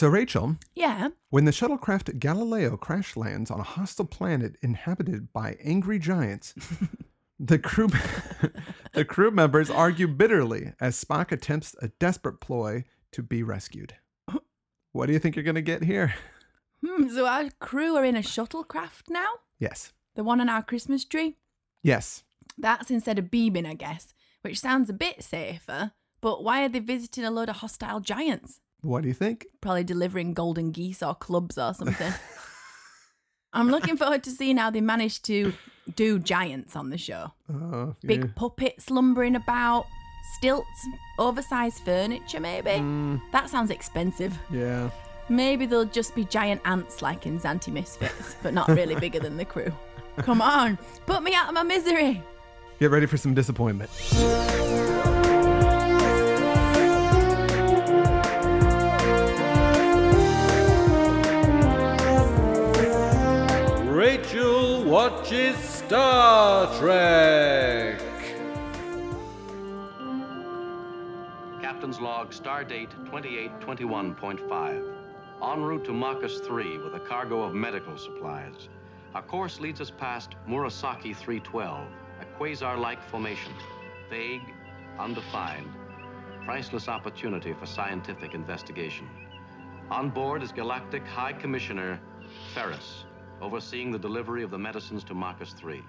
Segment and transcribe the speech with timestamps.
[0.00, 1.10] So, Rachel, Yeah.
[1.28, 6.54] when the shuttlecraft Galileo crash lands on a hostile planet inhabited by angry giants,
[7.38, 7.88] the crew
[8.94, 13.96] the crew members argue bitterly as Spock attempts a desperate ploy to be rescued.
[14.92, 16.14] What do you think you're going to get here?
[16.82, 19.28] Hmm, so our crew are in a shuttlecraft now?
[19.58, 19.92] Yes.
[20.14, 21.36] The one on our Christmas tree?
[21.82, 22.24] Yes.
[22.56, 25.92] That's instead of beaming, I guess, which sounds a bit safer.
[26.22, 28.60] But why are they visiting a load of hostile giants?
[28.82, 29.46] What do you think?
[29.60, 32.12] Probably delivering golden geese or clubs or something.
[33.52, 35.52] I'm looking forward to seeing how they manage to
[35.96, 37.32] do giants on the show.
[37.52, 38.30] Uh, Big yeah.
[38.36, 39.86] puppets lumbering about,
[40.38, 40.86] stilts,
[41.18, 42.70] oversized furniture, maybe.
[42.70, 44.38] Mm, That sounds expensive.
[44.50, 44.90] yeah.
[45.28, 49.36] Maybe they'll just be giant ants like in Zanti Misfits, but not really bigger than
[49.36, 49.72] the crew.
[50.18, 52.20] Come on, put me out of my misery.
[52.80, 53.90] Get ready for some disappointment.
[64.90, 68.00] Watches Star Trek.
[71.62, 74.94] Captain's log, star date 2821.5.
[75.42, 78.68] En route to Makus 3 with a cargo of medical supplies.
[79.14, 81.86] Our course leads us past Murasaki 312,
[82.20, 83.52] a quasar like formation.
[84.10, 84.42] Vague,
[84.98, 85.68] undefined,
[86.44, 89.08] priceless opportunity for scientific investigation.
[89.88, 92.00] On board is Galactic High Commissioner
[92.52, 93.04] Ferris,
[93.40, 95.82] overseeing the delivery of the medicines to Makus 3.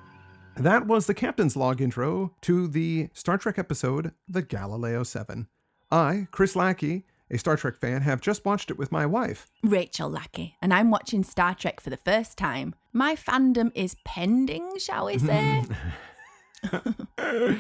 [0.58, 5.48] That was the captain's log intro to the Star Trek episode, The Galileo 7.
[5.90, 9.48] I, Chris Lackey, a Star Trek fan, have just watched it with my wife.
[9.64, 12.76] Rachel Lackey, and I'm watching Star Trek for the first time.
[12.92, 15.64] My fandom is pending, shall we say?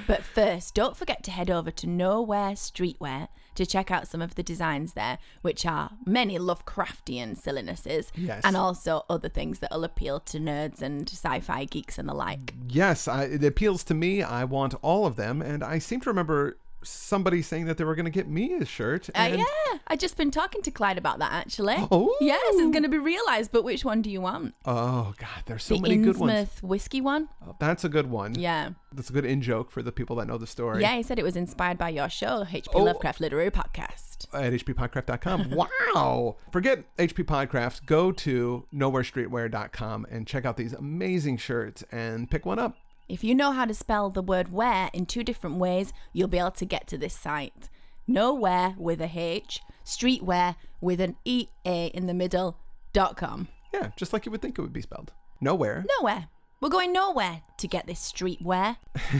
[0.07, 4.35] but first, don't forget to head over to Nowhere Streetwear to check out some of
[4.35, 8.41] the designs there, which are many Lovecraftian sillinesses Yes.
[8.43, 12.13] and also other things that will appeal to nerds and sci fi geeks and the
[12.13, 12.53] like.
[12.67, 14.23] Yes, I, it appeals to me.
[14.23, 15.41] I want all of them.
[15.41, 18.65] And I seem to remember somebody saying that they were going to get me a
[18.65, 19.09] shirt.
[19.15, 21.75] Uh, yeah, I just been talking to Clyde about that actually.
[21.91, 22.15] Oh.
[22.21, 24.55] Yes, it's going to be realized, but which one do you want?
[24.65, 26.31] Oh, God, there's so the many good ones.
[26.49, 27.29] Innsmouth whiskey one?
[27.47, 28.35] Oh, that's a good one.
[28.35, 28.71] Yeah.
[28.93, 30.81] That's a good in joke for the people that know the story.
[30.81, 32.83] Yeah, he said it was inspired by your show, HP Oh.
[32.83, 34.25] Lovecraft Literary Podcast.
[34.33, 35.51] at hppodcraft.com.
[35.95, 36.35] wow.
[36.51, 37.85] Forget HP Podcraft.
[37.85, 42.77] Go to nowherestreetwear.com and check out these amazing shirts and pick one up.
[43.11, 46.39] If you know how to spell the word where in two different ways, you'll be
[46.39, 47.67] able to get to this site.
[48.07, 52.57] Nowhere with a H, streetwear with an E A in the middle,
[52.93, 53.49] dot com.
[53.73, 55.11] Yeah, just like you would think it would be spelled.
[55.41, 55.83] Nowhere.
[55.99, 56.29] Nowhere.
[56.61, 58.77] We're going nowhere to get this streetwear.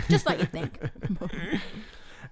[0.10, 0.80] Just like you think.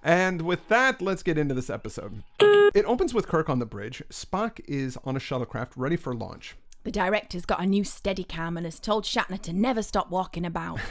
[0.02, 2.22] And with that, let's get into this episode.
[2.40, 4.02] It opens with Kirk on the bridge.
[4.08, 6.56] Spock is on a shuttlecraft ready for launch.
[6.84, 10.80] The director's got a new Steadicam and has told Shatner to never stop walking about.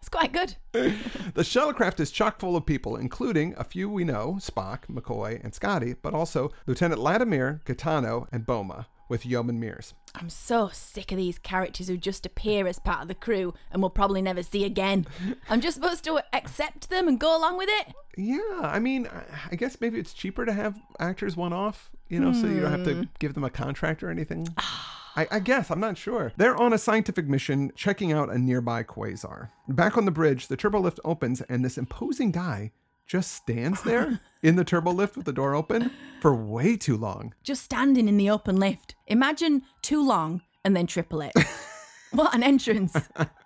[0.00, 0.56] it's quite good.
[1.34, 5.54] The shuttlecraft is chock full of people, including a few we know Spock, McCoy, and
[5.54, 9.94] Scotty, but also Lieutenant Latimer, Gaetano, and Boma, with Yeoman Mears.
[10.14, 13.82] I'm so sick of these characters who just appear as part of the crew and
[13.82, 15.06] we'll probably never see again.
[15.48, 17.94] I'm just supposed to accept them and go along with it?
[18.16, 22.18] Yeah, I mean, I- I guess maybe it's cheaper to have actors one off, you
[22.18, 23.02] know, so you don't have to hmm.
[23.18, 24.48] give them a contract or anything.
[25.18, 26.32] I, I guess, I'm not sure.
[26.36, 29.50] They're on a scientific mission checking out a nearby quasar.
[29.66, 32.70] Back on the bridge, the turbo lift opens, and this imposing guy
[33.04, 35.90] just stands there in the turbo lift with the door open
[36.20, 37.34] for way too long.
[37.42, 38.94] Just standing in the open lift.
[39.08, 41.32] Imagine too long and then triple it.
[42.12, 42.96] what an entrance.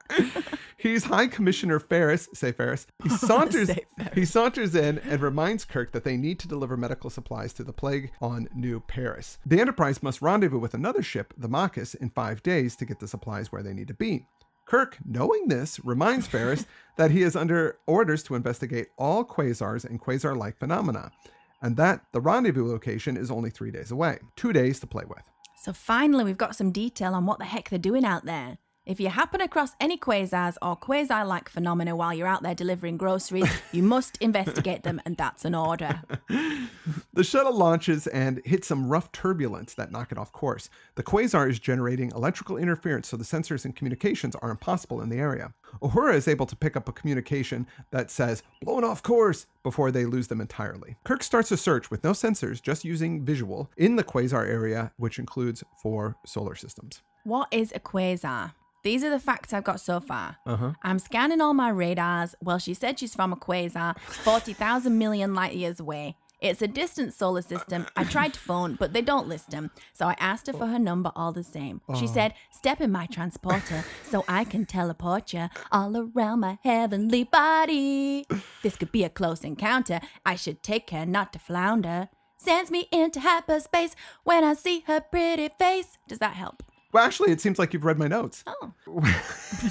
[0.76, 2.86] He's High Commissioner Ferris, say Ferris.
[3.04, 4.14] He saunters, Say Ferris.
[4.14, 7.72] he saunters in and reminds Kirk that they need to deliver medical supplies to the
[7.72, 9.38] plague on New Paris.
[9.46, 13.06] The Enterprise must rendezvous with another ship, the Marcus, in five days to get the
[13.06, 14.26] supplies where they need to be.
[14.66, 20.00] Kirk, knowing this, reminds Ferris that he is under orders to investigate all quasars and
[20.02, 21.12] quasar-like phenomena,
[21.60, 24.18] and that the rendezvous location is only three days away.
[24.34, 25.22] Two days to play with.
[25.62, 28.58] So finally, we've got some detail on what the heck they're doing out there.
[28.84, 32.96] If you happen across any quasars or quasar like phenomena while you're out there delivering
[32.96, 36.02] groceries, you must investigate them, and that's an order.
[37.14, 40.70] The shuttle launches and hits some rough turbulence that knock it off course.
[40.94, 45.18] The quasar is generating electrical interference, so the sensors and communications are impossible in the
[45.18, 45.52] area.
[45.82, 50.06] Uhura is able to pick up a communication that says, blown off course, before they
[50.06, 50.96] lose them entirely.
[51.04, 55.18] Kirk starts a search with no sensors, just using visual, in the quasar area, which
[55.18, 57.02] includes four solar systems.
[57.24, 58.52] What is a quasar?
[58.82, 60.38] These are the facts I've got so far.
[60.44, 60.72] Uh-huh.
[60.82, 62.34] I'm scanning all my radars.
[62.40, 66.16] Well, she said she's from a quasar 40,000 million light years away.
[66.42, 67.86] It's a distant solar system.
[67.96, 69.70] I tried to phone, but they don't list them.
[69.92, 71.80] So I asked her for her number all the same.
[71.96, 72.12] She oh.
[72.12, 78.26] said, Step in my transporter so I can teleport you all around my heavenly body.
[78.64, 80.00] This could be a close encounter.
[80.26, 82.08] I should take care not to flounder.
[82.38, 83.94] Sends me into hyperspace
[84.24, 85.96] when I see her pretty face.
[86.08, 86.64] Does that help?
[86.92, 88.44] Well, actually, it seems like you've read my notes.
[88.46, 88.72] Oh.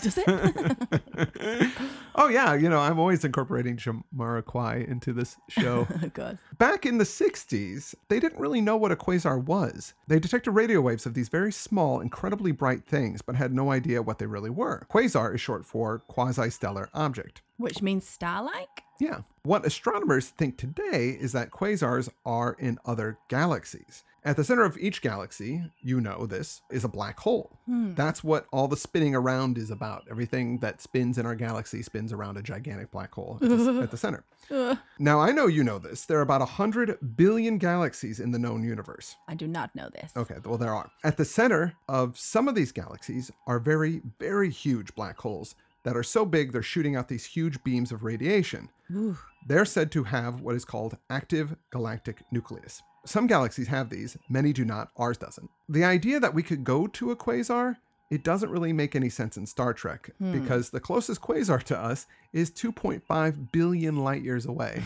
[0.02, 1.72] Does it?
[2.16, 2.54] Oh, yeah.
[2.54, 5.88] You know, I'm always incorporating Jamiroquai into this show.
[6.04, 6.38] oh, God.
[6.58, 9.94] Back in the 60s, they didn't really know what a quasar was.
[10.08, 14.02] They detected radio waves of these very small, incredibly bright things, but had no idea
[14.02, 14.86] what they really were.
[14.92, 17.42] Quasar is short for quasi stellar object.
[17.58, 18.84] Which means star like?
[19.02, 19.22] Yeah.
[19.42, 24.04] What astronomers think today is that quasars are in other galaxies.
[24.24, 27.58] At the center of each galaxy, you know this, is a black hole.
[27.66, 27.96] Hmm.
[27.96, 30.04] That's what all the spinning around is about.
[30.12, 33.90] Everything that spins in our galaxy spins around a gigantic black hole at the, at
[33.90, 34.24] the center.
[35.00, 36.06] Now, I know you know this.
[36.06, 39.16] There are about 100 billion galaxies in the known universe.
[39.28, 40.12] I do not know this.
[40.16, 40.92] Okay, well, there are.
[41.04, 45.98] At the center of some of these galaxies are very, very huge black holes that
[45.98, 48.70] are so big they're shooting out these huge beams of radiation.
[49.48, 52.82] They're said to have what is called active galactic nucleus.
[53.06, 55.50] Some galaxies have these, many do not, ours doesn't.
[55.70, 57.78] The idea that we could go to a quasar,
[58.12, 62.06] it doesn't really make any sense in Star Trek because the closest quasar to us
[62.34, 64.84] is 2.5 billion light years away.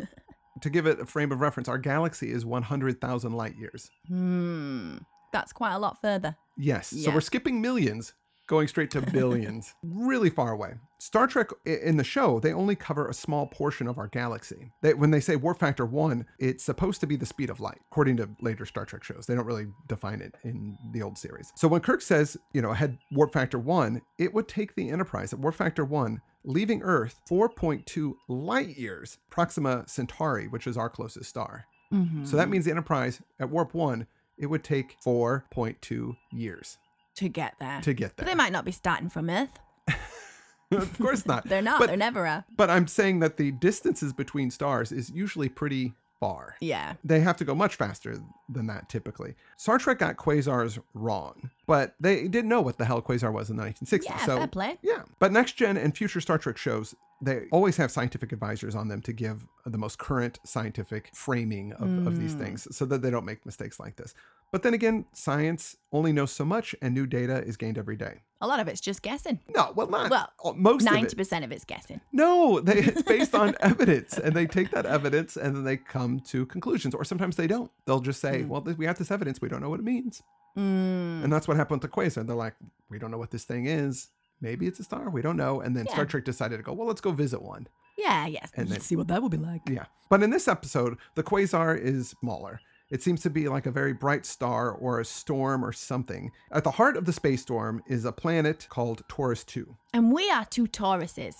[0.60, 3.90] to give it a frame of reference, our galaxy is 100,000 light years.
[4.08, 4.98] Hmm.
[5.32, 6.36] That's quite a lot further.
[6.56, 6.88] Yes.
[6.88, 8.12] So we're skipping millions,
[8.46, 10.74] going straight to billions, really far away.
[10.98, 14.70] Star Trek in the show, they only cover a small portion of our galaxy.
[14.82, 17.80] They, when they say warp factor one, it's supposed to be the speed of light,
[17.90, 19.26] according to later Star Trek shows.
[19.26, 21.52] They don't really define it in the old series.
[21.56, 25.32] So when Kirk says, you know, had warp factor one, it would take the Enterprise
[25.32, 31.28] at warp factor one, leaving Earth 4.2 light years, Proxima Centauri, which is our closest
[31.28, 31.64] star.
[31.92, 32.24] Mm-hmm.
[32.24, 34.06] So that means the Enterprise at warp one,
[34.36, 36.78] it would take 4.2 years
[37.16, 37.80] To get there.
[37.82, 38.34] to get But there.
[38.34, 39.58] they might not be starting from Earth.
[40.72, 41.44] of course not.
[41.48, 41.78] They're not.
[41.78, 42.44] But, They're never are.
[42.56, 46.56] but I'm saying that the distances between stars is usually pretty far.
[46.60, 46.94] Yeah.
[47.04, 48.16] They have to go much faster
[48.48, 49.34] than that typically.
[49.56, 53.50] Star Trek got quasars wrong, but they didn't know what the hell a quasar was
[53.50, 54.04] in the 1960s.
[54.04, 54.78] Yeah, so fair play.
[54.82, 58.88] yeah, but next gen and future Star Trek shows they always have scientific advisors on
[58.88, 62.18] them to give the most current scientific framing of, of Mm.
[62.18, 64.14] these things so that they don't make mistakes like this.
[64.52, 68.20] But then again, science only knows so much and new data is gained every day.
[68.44, 69.40] A lot of it's just guessing.
[69.54, 70.84] No, well, not Well, most.
[70.84, 72.00] Ninety percent of it's guessing.
[72.12, 76.20] No, they, it's based on evidence, and they take that evidence and then they come
[76.32, 77.70] to conclusions, or sometimes they don't.
[77.86, 80.22] They'll just say, "Well, we have this evidence, we don't know what it means,"
[80.58, 81.24] Mm.
[81.24, 82.26] and that's what happened to Quasar.
[82.26, 82.54] They're like,
[82.90, 84.08] "We don't know what this thing is.
[84.40, 85.08] Maybe it's a star.
[85.08, 87.66] We don't know." And then Star Trek decided to go, "Well, let's go visit one."
[87.96, 88.26] Yeah.
[88.26, 88.50] Yes.
[88.56, 89.62] And Let's then- see what that would be like.
[89.70, 92.60] Yeah, but in this episode, the quasar is smaller.
[92.94, 96.30] It seems to be like a very bright star or a storm or something.
[96.52, 99.74] At the heart of the space storm is a planet called Taurus 2.
[99.92, 101.34] And we are two Tauruses.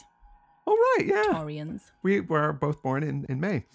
[0.67, 1.23] Oh, right, yeah.
[1.33, 1.93] Taurians.
[2.03, 3.67] We were both born in, in May.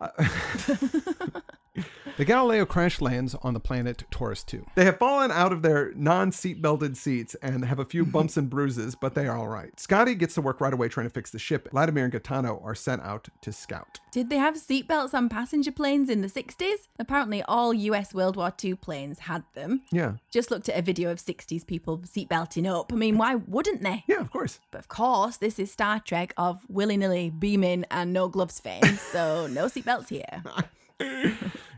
[0.00, 0.08] Uh,
[2.16, 4.66] the Galileo crash lands on the planet Taurus 2.
[4.74, 8.36] They have fallen out of their non seat belted seats and have a few bumps
[8.36, 9.78] and bruises, but they are all right.
[9.78, 11.68] Scotty gets to work right away trying to fix the ship.
[11.72, 14.00] Latimer and Gaetano are sent out to scout.
[14.10, 16.88] Did they have seatbelts on passenger planes in the 60s?
[16.98, 19.82] Apparently, all US World War II planes had them.
[19.92, 20.14] Yeah.
[20.30, 22.92] Just looked at a video of 60s people seatbelting up.
[22.92, 24.04] I mean, why wouldn't they?
[24.06, 24.60] Yeah, of course.
[24.70, 28.82] But of course, this is Star Trek of willy nilly beaming and no gloves fame,
[29.12, 30.42] so no seatbelts here.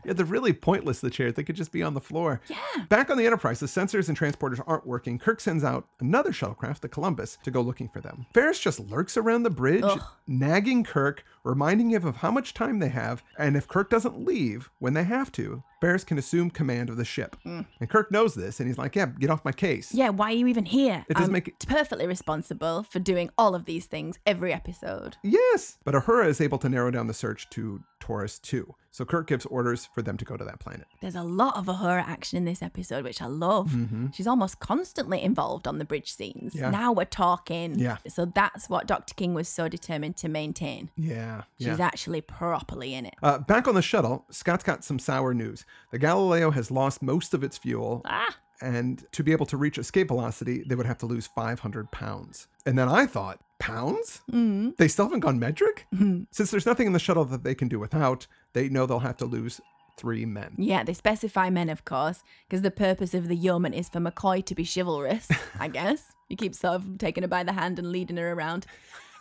[0.03, 1.35] Yeah, they're really pointless, the chairs.
[1.35, 2.41] They could just be on the floor.
[2.47, 2.57] Yeah.
[2.89, 5.19] Back on the Enterprise, the sensors and transporters aren't working.
[5.19, 8.25] Kirk sends out another shuttlecraft, the Columbus, to go looking for them.
[8.33, 9.83] Ferris just lurks around the bridge,
[10.25, 14.69] nagging Kirk, reminding him of how much time they have, and if Kirk doesn't leave
[14.79, 17.35] when they have to, Ferris can assume command of the ship.
[17.45, 17.65] Mm.
[17.79, 19.91] And Kirk knows this, and he's like, yeah, get off my case.
[19.93, 21.05] Yeah, why are you even here?
[21.09, 25.17] It doesn't I'm make it- perfectly responsible for doing all of these things every episode.
[25.23, 25.77] Yes!
[25.83, 28.75] But Uhura is able to narrow down the search to Taurus 2.
[28.93, 30.85] So Kirk gives orders for them to go to that planet.
[31.01, 33.71] There's a lot of Uhura action in this episode, which I love.
[33.71, 34.07] Mm-hmm.
[34.13, 36.53] She's almost constantly involved on the bridge scenes.
[36.53, 36.71] Yeah.
[36.71, 37.79] Now we're talking.
[37.79, 37.97] Yeah.
[38.09, 39.13] So that's what Dr.
[39.13, 40.89] King was so determined to maintain.
[40.97, 41.30] Yeah.
[41.57, 41.71] Yeah.
[41.71, 43.15] She's actually properly in it.
[43.23, 45.65] Uh, back on the shuttle, Scott's got some sour news.
[45.91, 49.77] The Galileo has lost most of its fuel, Ah, and to be able to reach
[49.77, 52.47] escape velocity, they would have to lose 500 pounds.
[52.65, 54.21] And then I thought, pounds?
[54.31, 54.75] Mm.
[54.77, 55.87] They still haven't gone metric?
[56.31, 59.17] Since there's nothing in the shuttle that they can do without, they know they'll have
[59.17, 59.59] to lose
[59.97, 60.53] three men.
[60.57, 64.43] yeah, they specify men, of course, because the purpose of the yeoman is for McCoy
[64.45, 65.27] to be chivalrous,
[65.59, 66.13] I guess.
[66.29, 68.65] He keeps sort of taking her by the hand and leading her around.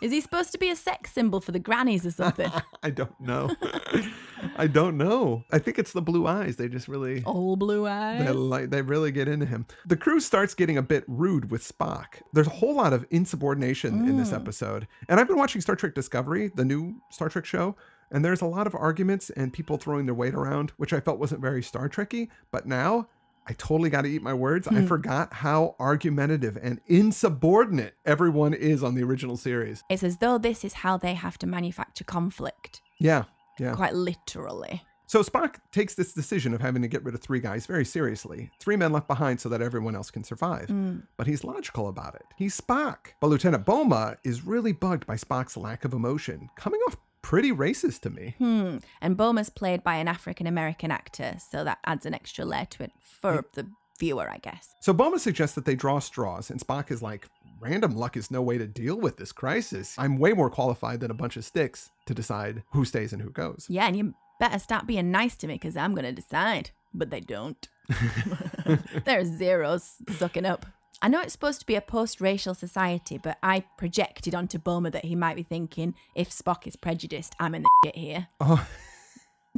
[0.01, 2.51] Is he supposed to be a sex symbol for the grannies or something?
[2.83, 3.55] I don't know.
[4.57, 5.45] I don't know.
[5.51, 6.57] I think it's the blue eyes.
[6.57, 8.25] They just really Old blue eyes.
[8.25, 9.67] They like they really get into him.
[9.87, 12.23] The crew starts getting a bit rude with Spock.
[12.33, 14.37] There's a whole lot of insubordination in this mm.
[14.37, 14.87] episode.
[15.09, 17.77] And I've been watching Star Trek Discovery, the new Star Trek show,
[18.11, 21.19] and there's a lot of arguments and people throwing their weight around, which I felt
[21.19, 22.29] wasn't very Star Trekky.
[22.51, 23.09] But now
[23.47, 24.69] I totally got to eat my words.
[24.69, 24.87] I hmm.
[24.87, 29.83] forgot how argumentative and insubordinate everyone is on the original series.
[29.89, 33.25] It's as though this is how they have to manufacture conflict, Yeah,
[33.59, 33.75] yeah.
[33.75, 34.83] quite literally.
[35.11, 38.49] So Spock takes this decision of having to get rid of three guys very seriously.
[38.61, 40.69] Three men left behind so that everyone else can survive.
[40.69, 40.99] Hmm.
[41.17, 42.23] But he's logical about it.
[42.37, 42.99] He's Spock.
[43.21, 48.01] But Lieutenant Boma is really bugged by Spock's lack of emotion, coming off pretty racist
[48.01, 48.35] to me.
[48.39, 48.79] Hmm.
[49.01, 52.85] And Boma's played by an African American actor, so that adds an extra layer to
[52.85, 53.67] it for the
[53.99, 54.75] viewer, I guess.
[54.81, 57.29] So Boma suggests that they draw straws, and Spock is like,
[57.61, 59.95] random luck is no way to deal with this crisis.
[59.99, 63.31] I'm way more qualified than a bunch of sticks to decide who stays and who
[63.31, 63.67] goes.
[63.69, 66.71] Yeah, and you better stop being nice to me because I'm going to decide.
[66.93, 67.69] But they don't.
[69.05, 70.67] They're zeros sucking up.
[71.03, 74.91] I know it's supposed to be a post racial society, but I projected onto Boma
[74.91, 78.29] that he might be thinking, if Spock is prejudiced, I'm in the shit here.
[78.41, 78.67] Oh.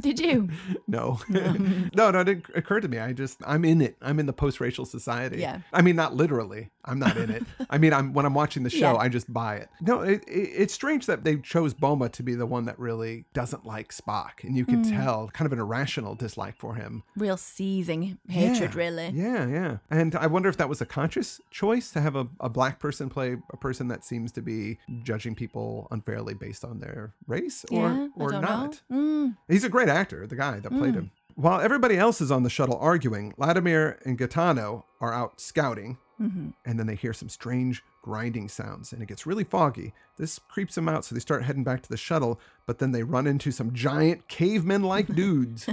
[0.03, 0.49] Did you?
[0.87, 1.19] No.
[1.29, 2.99] no, no, it didn't occur to me.
[2.99, 3.95] I just, I'm in it.
[4.01, 5.37] I'm in the post racial society.
[5.39, 5.61] Yeah.
[5.71, 6.69] I mean, not literally.
[6.85, 7.43] I'm not in it.
[7.69, 8.97] I mean, I'm when I'm watching the show, Yeah.
[8.97, 9.69] I just buy it.
[9.81, 13.25] No, it, it, it's strange that they chose Boma to be the one that really
[13.33, 14.43] doesn't like Spock.
[14.43, 14.89] And you can Mm.
[15.03, 17.03] tell kind of an irrational dislike for him.
[17.15, 18.77] Real seething hatred, Yeah.
[18.77, 19.09] really.
[19.15, 19.77] Yeah, yeah.
[19.89, 23.09] And I wonder if that was a conscious choice to have a, a black person
[23.09, 27.89] play a person that seems to be judging people unfairly based on their race or,
[27.89, 29.37] yeah, or don't Mm.
[29.47, 30.99] He's a great actor, the guy that played hmm.
[30.99, 31.11] him.
[31.35, 36.49] While everybody else is on the shuttle arguing, Latimer and Gaetano are out scouting, mm-hmm.
[36.65, 39.93] and then they hear some strange grinding sounds, and it gets really foggy.
[40.17, 43.01] This creeps them out, so they start heading back to the shuttle, but then they
[43.01, 45.67] run into some giant cavemen like dudes.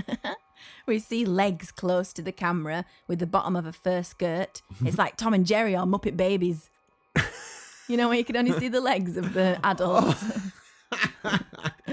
[0.86, 4.62] We see legs close to the camera with the bottom of a fur skirt.
[4.84, 6.70] It's like Tom and Jerry or Muppet Babies.
[7.90, 9.70] You know, where you can only see the legs of the oh.
[9.70, 10.24] adults.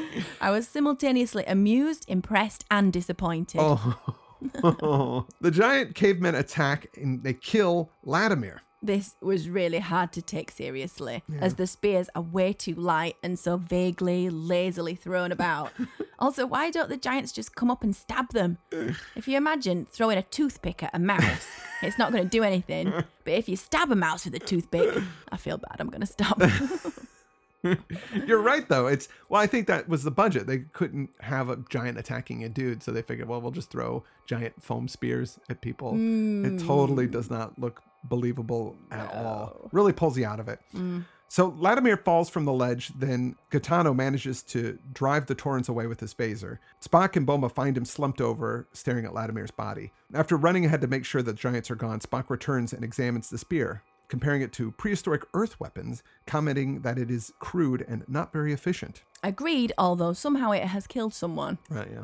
[0.42, 3.60] I was simultaneously amused, impressed, and disappointed.
[3.62, 3.98] oh.
[5.42, 8.62] the giant cavemen attack and they kill Latimer.
[8.82, 13.40] This was really hard to take seriously, as the spears are way too light and
[13.40, 15.72] so vaguely, lazily thrown about.
[16.20, 18.60] also, why don't the giants just come up and stab them?
[19.16, 21.48] If you imagine throwing a toothpick at a mouse,
[21.82, 22.94] it's not going to do anything.
[23.26, 24.96] But if you stab a mouse with a toothpick,
[25.32, 25.78] I feel bad.
[25.80, 26.40] I'm going to stop.
[28.26, 28.88] You're right, though.
[28.88, 30.48] It's well, I think that was the budget.
[30.48, 34.04] They couldn't have a giant attacking a dude, so they figured, well, we'll just throw
[34.26, 35.94] giant foam spears at people.
[35.94, 37.12] It totally hmm.
[37.12, 39.70] does not look believable at all.
[39.72, 40.60] Really pulls you out of it.
[40.76, 41.06] Mm.
[41.30, 42.90] So Latimer falls from the ledge.
[42.98, 46.60] Then Gaetano manages to drive the Taurians away with his phaser.
[46.82, 49.92] Spock and Boma find him slumped over, staring at Latimer's body.
[50.14, 53.38] After running ahead to make sure that giants are gone, Spock returns and examines the
[53.38, 58.54] spear comparing it to prehistoric Earth weapons, commenting that it is crude and not very
[58.54, 59.04] efficient.
[59.24, 61.58] Agreed, although somehow it has killed someone.
[61.70, 62.04] Right, yeah.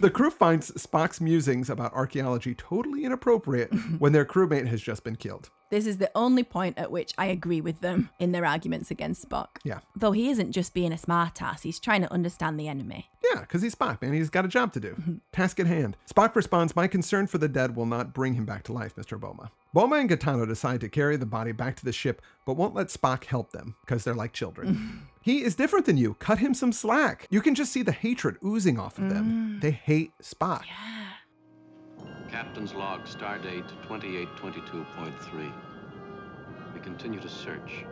[0.00, 5.16] The crew finds Spock's musings about archaeology totally inappropriate when their crewmate has just been
[5.16, 5.50] killed.
[5.70, 9.28] This is the only point at which I agree with them in their arguments against
[9.28, 9.48] Spock.
[9.64, 9.80] Yeah.
[9.96, 13.10] Though he isn't just being a smartass, he's trying to understand the enemy.
[13.32, 14.12] Yeah, because he's Spock, man.
[14.12, 15.20] He's got a job to do.
[15.32, 15.96] Task at hand.
[16.10, 19.18] Spock responds, My concern for the dead will not bring him back to life, Mr.
[19.18, 19.50] Boma.
[19.74, 22.86] Boma and Gaetano decide to carry the body back to the ship, but won't let
[22.86, 25.08] Spock help them because they're like children.
[25.20, 26.14] he is different than you.
[26.20, 27.26] Cut him some slack.
[27.28, 29.58] You can just see the hatred oozing off of them.
[29.58, 29.60] Mm.
[29.60, 30.62] They hate Spock.
[32.30, 35.52] Captain's log, stardate 2822.3.
[36.72, 37.84] We continue to search.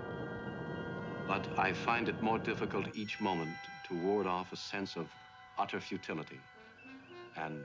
[1.26, 3.56] But I find it more difficult each moment
[3.88, 5.08] to ward off a sense of
[5.58, 6.38] utter futility
[7.36, 7.60] and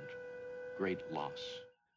[0.76, 1.40] great loss.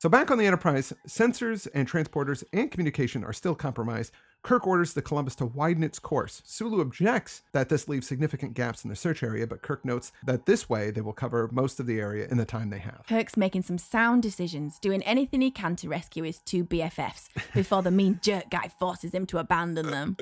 [0.00, 4.12] So back on the Enterprise, sensors and transporters and communication are still compromised.
[4.42, 6.40] Kirk orders the Columbus to widen its course.
[6.47, 10.47] Sulu objects that this leaves significant gaps in the search area, but Kirk notes that
[10.47, 13.04] this way they will cover most of the area in the time they have.
[13.07, 17.83] Kirk's making some sound decisions, doing anything he can to rescue his two BFFs before
[17.83, 20.16] the mean jerk guy forces him to abandon them.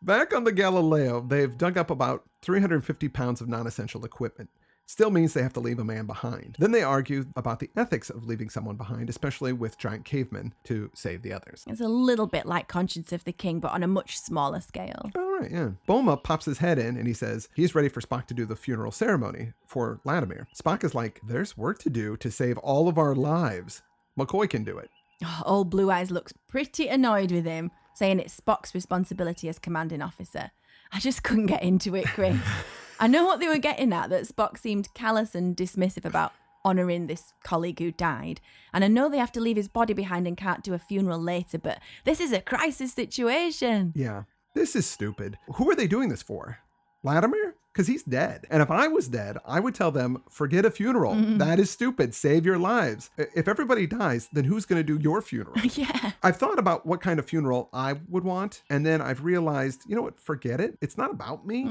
[0.00, 4.50] Back on the Galileo, they've dug up about 350 pounds of non essential equipment.
[4.86, 6.56] Still means they have to leave a man behind.
[6.58, 10.90] Then they argue about the ethics of leaving someone behind, especially with giant cavemen, to
[10.94, 11.64] save the others.
[11.66, 15.10] It's a little bit like Conscience of the King, but on a much smaller scale.
[15.16, 15.70] All right, yeah.
[15.86, 18.56] Boma pops his head in and he says he's ready for Spock to do the
[18.56, 20.46] funeral ceremony for Latimer.
[20.54, 23.82] Spock is like, there's work to do to save all of our lives.
[24.18, 24.90] McCoy can do it.
[25.24, 30.02] Oh, Old Blue Eyes looks pretty annoyed with him, saying it's Spock's responsibility as commanding
[30.02, 30.50] officer.
[30.92, 32.36] I just couldn't get into it, Chris.
[33.02, 36.32] I know what they were getting at that Spock seemed callous and dismissive about
[36.64, 38.40] honouring this colleague who died.
[38.72, 41.18] And I know they have to leave his body behind and can't do a funeral
[41.18, 43.92] later, but this is a crisis situation.
[43.96, 44.22] Yeah.
[44.54, 45.36] This is stupid.
[45.56, 46.58] Who are they doing this for?
[47.02, 47.56] Latimer?
[47.72, 48.46] Because he's dead.
[48.50, 51.14] And if I was dead, I would tell them, forget a funeral.
[51.14, 52.14] That is stupid.
[52.14, 53.10] Save your lives.
[53.16, 55.56] If everybody dies, then who's going to do your funeral?
[55.74, 56.12] Yeah.
[56.22, 59.96] I've thought about what kind of funeral I would want, and then I've realized, you
[59.96, 60.20] know what?
[60.20, 60.76] Forget it.
[60.82, 61.66] It's not about me.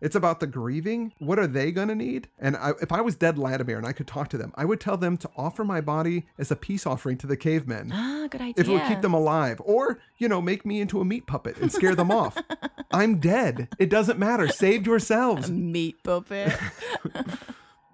[0.00, 1.12] It's about the grieving.
[1.18, 2.28] What are they going to need?
[2.40, 4.80] And I, if I was dead Latimer and I could talk to them, I would
[4.80, 7.92] tell them to offer my body as a peace offering to the cavemen.
[7.94, 8.54] Ah, good idea.
[8.56, 11.56] If it would keep them alive, or, you know, make me into a meat puppet
[11.58, 12.36] and scare them off.
[12.92, 13.68] I'm dead.
[13.78, 14.48] It doesn't matter.
[14.48, 15.50] Save yourselves.
[15.50, 16.52] Meat puppet.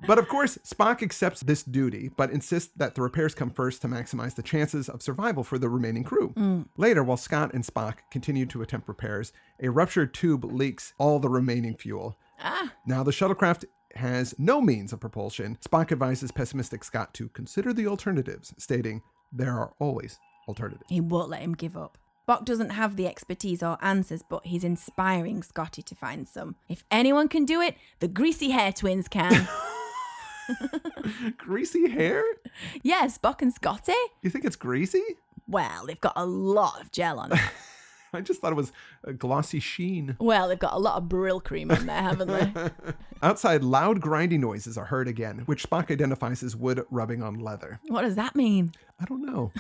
[0.05, 3.89] But of course, Spock accepts this duty, but insists that the repairs come first to
[3.89, 6.67] maximize the chances of survival for the remaining crew.
[6.77, 11.29] Later, while Scott and Spock continue to attempt repairs, a ruptured tube leaks all the
[11.29, 12.19] remaining fuel.
[12.41, 13.65] ah, Now, the shuttlecraft
[13.95, 15.57] has no means of propulsion.
[15.65, 19.03] Spock advises pessimistic Scott to consider the alternatives, stating,
[19.33, 20.87] There are always alternatives.
[20.89, 21.97] he won't let him give up.
[22.29, 26.55] Spock doesn't have the expertise or answers, but he's inspiring Scotty to find some.
[26.69, 29.49] If anyone can do it, the greasy hair twins can.
[31.37, 32.23] Greasy hair?
[32.83, 33.93] Yes, Spock and Scotty?
[34.23, 35.03] You think it's greasy?
[35.49, 37.39] Well, they've got a lot of gel on it.
[38.13, 38.73] I just thought it was
[39.05, 40.17] a glossy sheen.
[40.21, 42.71] well, they've got a lot of Brylcreem on there, haven't they?
[43.23, 47.81] Outside, loud grinding noises are heard again, which Spock identifies as wood rubbing on leather.
[47.89, 48.73] what does that mean?
[49.01, 49.51] I don't know.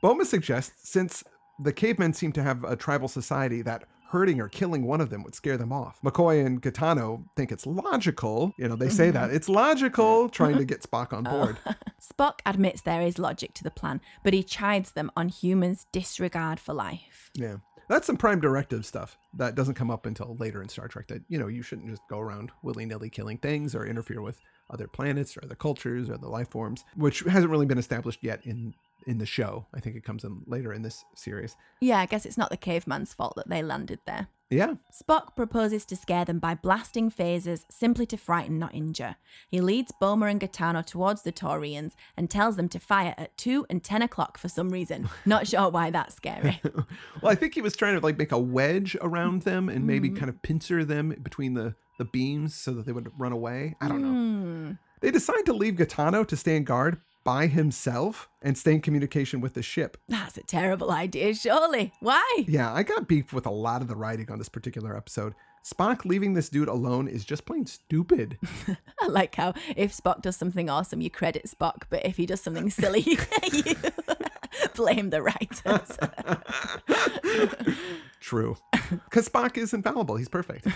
[0.00, 1.22] Boma suggests since
[1.62, 5.22] the cavemen seem to have a tribal society that hurting or killing one of them
[5.22, 5.98] would scare them off.
[6.02, 8.52] McCoy and Gaetano think it's logical.
[8.58, 9.14] You know, they say mm-hmm.
[9.14, 11.30] that it's logical, trying to get Spock on oh.
[11.30, 11.58] board.
[12.00, 16.60] Spock admits there is logic to the plan, but he chides them on humans' disregard
[16.60, 17.30] for life.
[17.34, 17.56] Yeah.
[17.88, 21.22] That's some prime directive stuff that doesn't come up until later in Star Trek that,
[21.28, 24.40] you know, you shouldn't just go around willy nilly killing things or interfere with
[24.70, 28.40] other planets or the cultures or the life forms, which hasn't really been established yet
[28.44, 28.74] in
[29.06, 29.66] in the show.
[29.74, 31.56] I think it comes in later in this series.
[31.80, 34.28] Yeah, I guess it's not the caveman's fault that they landed there.
[34.52, 34.74] Yeah.
[34.92, 39.16] Spock proposes to scare them by blasting phasers simply to frighten, not injure.
[39.48, 43.66] He leads Boma and Gaetano towards the Taurians and tells them to fire at 2
[43.70, 45.08] and 10 o'clock for some reason.
[45.24, 46.60] Not sure why that's scary.
[47.22, 50.08] Well, I think he was trying to like make a wedge around them and maybe
[50.08, 50.16] hmm.
[50.16, 53.76] kind of pincer them between the the beams so that they would run away.
[53.80, 54.08] I don't know.
[54.08, 54.72] Hmm.
[55.00, 59.54] They decide to leave Gaetano to stand guard by himself and stay in communication with
[59.54, 59.96] the ship.
[60.08, 61.92] That's a terrible idea, surely.
[62.00, 62.44] Why?
[62.46, 65.34] Yeah, I got beefed with a lot of the writing on this particular episode.
[65.64, 68.38] Spock leaving this dude alone is just plain stupid.
[69.00, 72.40] I like how if Spock does something awesome, you credit Spock, but if he does
[72.40, 73.16] something silly, you
[74.74, 75.98] blame the writers.
[78.20, 78.56] True.
[78.90, 80.16] Because Spock is infallible.
[80.16, 80.66] He's perfect.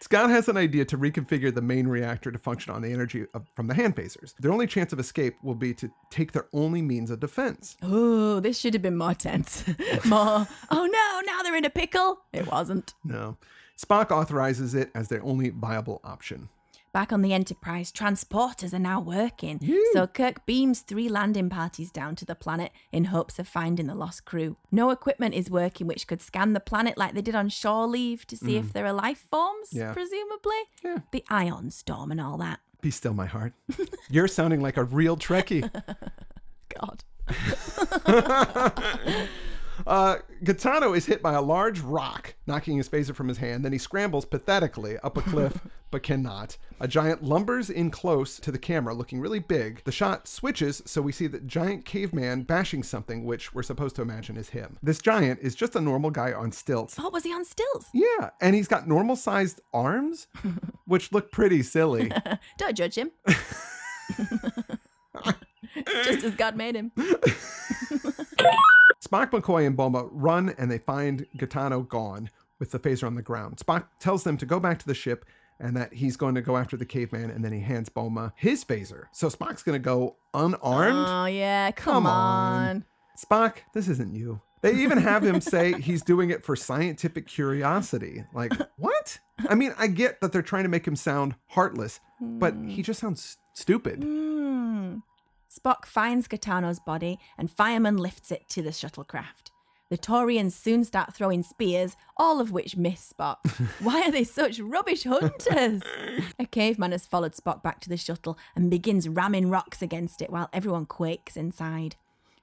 [0.00, 3.46] Scott has an idea to reconfigure the main reactor to function on the energy of,
[3.54, 4.34] from the hand phasers.
[4.38, 7.76] Their only chance of escape will be to take their only means of defense.
[7.84, 9.64] Ooh, this should have been more tense.
[10.04, 12.20] more, oh no, now they're in a pickle.
[12.32, 12.94] It wasn't.
[13.04, 13.36] No.
[13.80, 16.48] Spock authorizes it as their only viable option.
[16.98, 19.60] Back on the Enterprise, transporters are now working.
[19.92, 23.94] So Kirk beams three landing parties down to the planet in hopes of finding the
[23.94, 24.56] lost crew.
[24.72, 28.26] No equipment is working which could scan the planet like they did on shore leave
[28.26, 28.72] to see if mm.
[28.72, 29.92] there are life forms, Yeah.
[29.92, 30.56] presumably.
[30.82, 30.98] Yeah.
[31.12, 32.58] The ion storm and all that.
[32.80, 33.52] Be still, my heart.
[34.10, 35.70] You're sounding like a real Trekkie.
[36.80, 37.04] God.
[39.86, 43.64] Uh, Gaetano is hit by a large rock, knocking his phaser from his hand.
[43.64, 45.58] Then he scrambles pathetically up a cliff,
[45.90, 46.56] but cannot.
[46.80, 49.82] A giant lumbers in close to the camera, looking really big.
[49.84, 54.02] The shot switches, so we see the giant caveman bashing something, which we're supposed to
[54.02, 54.78] imagine is him.
[54.82, 56.96] This giant is just a normal guy on stilts.
[56.98, 57.86] Oh, was he on stilts?
[57.94, 60.26] Yeah, and he's got normal sized arms,
[60.86, 62.10] which look pretty silly.
[62.58, 63.10] Don't judge him.
[66.04, 66.92] just as God made him.
[69.08, 73.22] Spock, McCoy, and Boma run and they find Gaetano gone with the phaser on the
[73.22, 73.56] ground.
[73.56, 75.24] Spock tells them to go back to the ship
[75.60, 78.64] and that he's going to go after the caveman and then he hands Boma his
[78.64, 79.04] phaser.
[79.12, 81.06] So Spock's going to go unarmed.
[81.08, 82.62] Oh, yeah, come, Come on.
[82.68, 82.84] on.
[83.18, 84.40] Spock, this isn't you.
[84.60, 88.24] They even have him say he's doing it for scientific curiosity.
[88.34, 89.18] Like, what?
[89.48, 93.00] I mean, I get that they're trying to make him sound heartless, but he just
[93.00, 94.02] sounds stupid.
[94.02, 94.96] Hmm.
[95.58, 99.50] Spock finds Gaetano's body and Fireman lifts it to the shuttlecraft.
[99.90, 103.38] The Taurians soon start throwing spears, all of which miss Spock.
[103.80, 105.82] Why are they such rubbish hunters?
[106.38, 110.30] A caveman has followed Spock back to the shuttle and begins ramming rocks against it
[110.30, 111.96] while everyone quakes inside.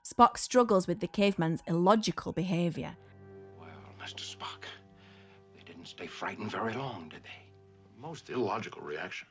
[0.03, 2.97] Spock struggles with the caveman's illogical behaviour.
[3.59, 3.69] Well,
[4.03, 4.35] Mr.
[4.35, 4.63] Spock,
[5.55, 8.01] they didn't didn't stay frightened very long, did they?
[8.01, 9.27] Most illogical reaction.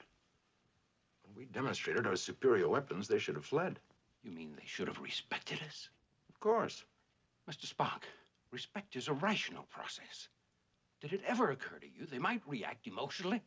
[1.34, 3.80] When we demonstrated our superior weapons, they should have fled.
[4.22, 5.88] You mean they should have respected us?
[6.28, 6.84] Of course.
[7.50, 7.66] Mr.
[7.66, 8.02] Spock,
[8.52, 10.28] respect is a rational process.
[11.00, 13.42] Did it ever occur to you they might react emotionally?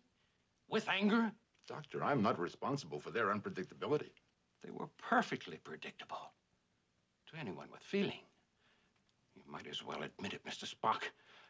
[0.68, 1.32] With anger?
[1.66, 4.12] Doctor, I'm not responsible for their unpredictability.
[4.64, 6.34] They were perfectly predictable.
[7.32, 8.26] To anyone with feeling.
[9.34, 10.66] You might as well admit it, Mr.
[10.66, 11.04] Spock.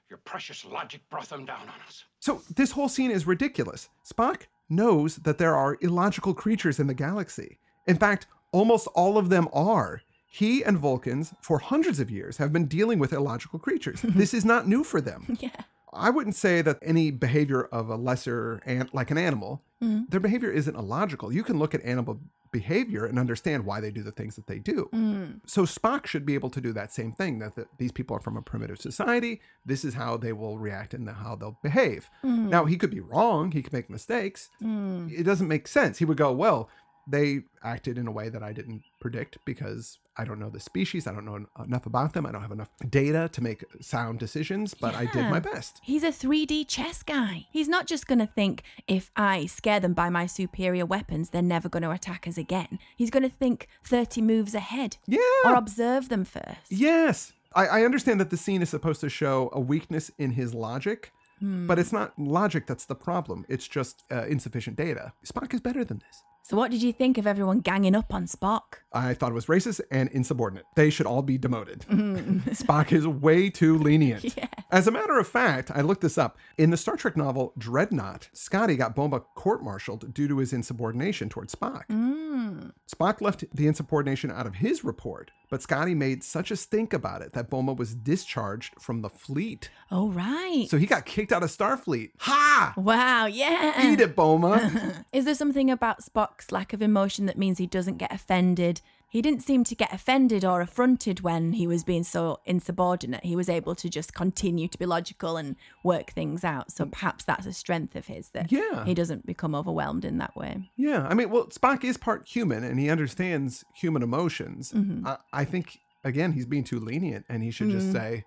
[0.09, 2.05] Your precious logic brought them down on us.
[2.19, 3.89] So this whole scene is ridiculous.
[4.05, 7.57] Spock knows that there are illogical creatures in the galaxy.
[7.85, 10.01] In fact, almost all of them are.
[10.29, 14.01] He and Vulcans, for hundreds of years, have been dealing with illogical creatures.
[14.03, 15.25] this is not new for them.
[15.39, 15.49] Yeah.
[15.93, 20.03] I wouldn't say that any behavior of a lesser ant, like an animal, mm-hmm.
[20.09, 21.31] their behavior isn't illogical.
[21.31, 22.19] You can look at animal
[22.51, 24.89] behavior and understand why they do the things that they do.
[24.93, 25.41] Mm.
[25.45, 27.39] So Spock should be able to do that same thing.
[27.39, 29.41] That, that these people are from a primitive society.
[29.65, 32.09] This is how they will react and how they'll behave.
[32.23, 32.49] Mm.
[32.49, 33.51] Now he could be wrong.
[33.51, 34.49] He could make mistakes.
[34.61, 35.11] Mm.
[35.11, 35.97] It doesn't make sense.
[35.97, 36.69] He would go, well,
[37.07, 41.07] they acted in a way that I didn't predict because I don't know the species.
[41.07, 42.25] I don't know enough about them.
[42.25, 45.79] I don't have enough data to make sound decisions, but I did my best.
[45.83, 47.47] He's a 3D chess guy.
[47.51, 51.41] He's not just going to think if I scare them by my superior weapons, they're
[51.41, 52.79] never going to attack us again.
[52.95, 54.97] He's going to think 30 moves ahead.
[55.05, 55.19] Yeah.
[55.45, 56.69] Or observe them first.
[56.69, 57.33] Yes.
[57.53, 61.11] I, I understand that the scene is supposed to show a weakness in his logic,
[61.39, 63.45] but it's not logic that's the problem.
[63.47, 65.13] It's just uh, insufficient data.
[65.25, 66.23] Spock is better than this.
[66.49, 68.75] So, what did you think of everyone ganging up on Spock?
[68.93, 70.63] I thought it was racist and insubordinate.
[70.77, 71.85] They should all be demoted.
[71.97, 72.43] Mm.
[72.49, 74.37] Spock is way too lenient.
[74.71, 76.37] As a matter of fact, I looked this up.
[76.57, 81.27] In the Star Trek novel Dreadnought, Scotty got Boma court martialed due to his insubordination
[81.27, 81.87] towards Spock.
[81.87, 82.71] Mm.
[82.89, 87.21] Spock left the insubordination out of his report, but Scotty made such a stink about
[87.21, 89.69] it that Boma was discharged from the fleet.
[89.91, 90.67] Oh, right.
[90.69, 92.11] So he got kicked out of Starfleet.
[92.19, 92.73] Ha!
[92.75, 93.91] Wow, yeah.
[93.91, 95.05] Eat it, Boma.
[95.13, 98.81] Is there something about Spock's lack of emotion that means he doesn't get offended?
[99.09, 103.23] He didn't seem to get offended or affronted when he was being so insubordinate.
[103.23, 106.71] He was able to just continue to be logical and work things out.
[106.71, 108.83] So perhaps that's a strength of his that Yeah.
[108.85, 110.69] he doesn't become overwhelmed in that way.
[110.75, 114.73] Yeah, I mean, well, Spock is part human and he understands human emotions.
[114.73, 115.07] Mm-hmm.
[115.07, 117.79] I, I think, again, he's being too lenient and he should Mm-hmm.
[117.79, 118.25] just say,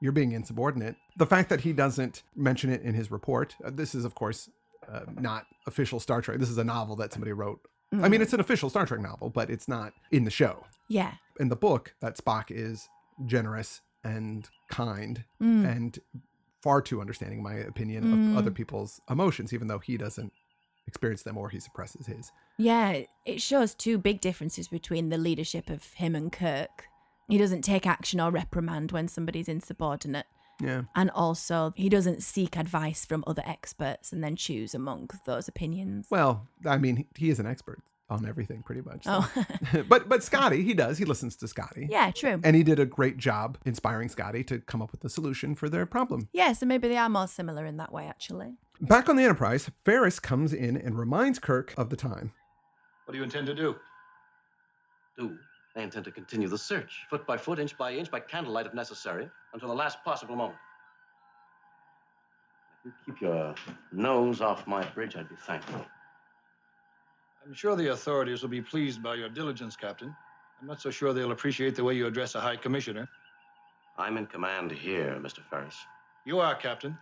[0.00, 0.96] You're being insubordinate.
[1.16, 4.48] The fact that he doesn't mention it in his report, uh, this is, of course,
[4.92, 6.38] uh, not official Star Trek.
[6.38, 7.60] This is a novel that somebody wrote.
[7.90, 8.10] I Mm-hmm.
[8.10, 10.64] mean, it's an official Star Trek novel, but it's not in the show.
[10.88, 11.14] Yeah.
[11.40, 12.88] In the book, that Spock is
[13.26, 15.76] generous and kind Mm.
[15.76, 15.98] and
[16.62, 20.32] far too understanding, in my opinion, of other people's emotions, even though he doesn't
[20.86, 22.32] experience them or he suppresses his.
[22.58, 26.88] Yeah, it shows two big differences between the leadership of him and Kirk.
[27.28, 30.26] He doesn't take action or reprimand when somebody's insubordinate.
[30.60, 30.82] Yeah.
[30.94, 36.06] And also, he doesn't seek advice from other experts and then choose among those opinions.
[36.10, 39.04] Well, I mean, he- he is an expert on everything, pretty much.
[39.04, 39.20] so.
[39.22, 39.82] Oh.
[39.88, 40.98] but but Scotty, he does.
[40.98, 41.86] He listens to Scotty.
[41.90, 42.40] yeah, true.
[42.42, 45.68] And he did a great job inspiring Scotty to come up with a solution for
[45.68, 46.28] their problem.
[46.32, 48.54] yeah, so maybe they are more similar in that way, actually.
[48.80, 52.32] Back on the Enterprise, Ferris comes in and reminds Kirk of the time.
[53.04, 53.76] What do you intend to do?
[55.18, 55.36] Do
[55.76, 58.74] I intend to continue the search, foot by foot, inch by inch, by candlelight if
[58.74, 60.58] necessary, until the last possible moment.
[62.84, 63.54] If you keep your
[63.92, 65.84] nose off my bridge, I'd be thankful.
[67.46, 70.14] I'm sure the authorities will be pleased by your diligence, Captain.
[70.60, 73.08] I'm not so sure they'll appreciate the way you address a High Commissioner.
[73.96, 75.40] I'm in command here, Mr.
[75.48, 75.76] Ferris.
[76.24, 76.96] You are, Captain.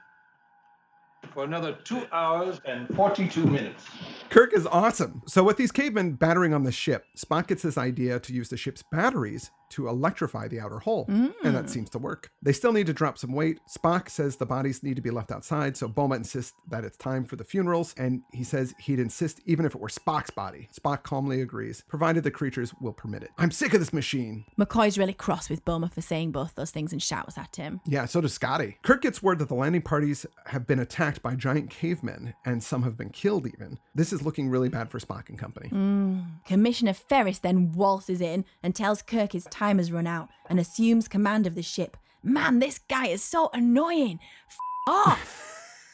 [1.33, 3.85] For another two hours and 42 minutes.
[4.31, 5.23] Kirk is awesome.
[5.27, 8.57] So, with these cavemen battering on the ship, Spock gets this idea to use the
[8.57, 11.05] ship's batteries to electrify the outer hull.
[11.09, 11.71] And that mm.
[11.71, 12.31] seems to work.
[12.43, 13.59] They still need to drop some weight.
[13.69, 17.25] Spock says the bodies need to be left outside, so Boma insists that it's time
[17.25, 20.69] for the funerals, and he says he'd insist even if it were Spock's body.
[20.79, 23.31] Spock calmly agrees, provided the creatures will permit it.
[23.39, 24.45] I'm sick of this machine.
[24.59, 27.81] McCoy's really cross with Boma for saying both those things and shouts at him.
[27.87, 28.79] Yeah, so does Scotty.
[28.83, 32.83] Kirk gets word that the landing parties have been attacked by giant cavemen, and some
[32.83, 33.79] have been killed even.
[33.95, 35.71] This is looking really bad for Spock and company.
[35.71, 36.45] Mm.
[36.47, 41.09] Commissioner Ferris then waltzes in and tells Kirk his time has run out and assumes
[41.09, 41.97] command of the ship.
[42.23, 44.21] Man, this guy is so annoying.
[44.49, 44.57] F
[44.89, 45.43] off.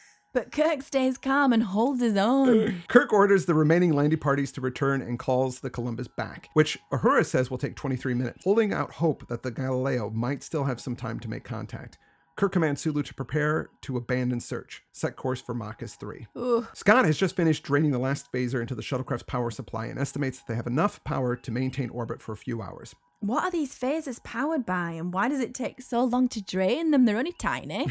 [0.33, 2.69] but Kirk stays calm and holds his own.
[2.69, 6.79] Uh, Kirk orders the remaining landing parties to return and calls the Columbus back, which
[6.93, 10.81] Uhura says will take 23 minutes, holding out hope that the Galileo might still have
[10.81, 11.99] some time to make contact.
[12.35, 16.27] Kirk commands Sulu to prepare to abandon search, set course for Makus 3.
[16.73, 20.39] Scott has just finished draining the last phaser into the shuttlecraft's power supply and estimates
[20.39, 22.95] that they have enough power to maintain orbit for a few hours.
[23.23, 26.91] What are these phasers powered by and why does it take so long to drain
[26.91, 27.05] them?
[27.05, 27.87] They're only tiny.